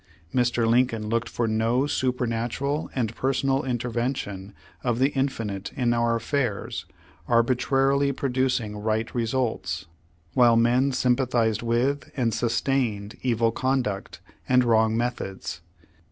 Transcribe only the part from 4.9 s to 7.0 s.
the Infinite in our affairs,